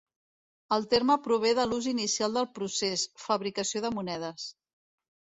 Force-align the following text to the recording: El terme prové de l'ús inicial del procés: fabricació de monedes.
El 0.75 0.85
terme 0.93 1.17
prové 1.25 1.51
de 1.59 1.65
l'ús 1.67 1.89
inicial 1.91 2.37
del 2.39 2.47
procés: 2.55 3.03
fabricació 3.27 3.83
de 3.85 3.93
monedes. 3.99 4.47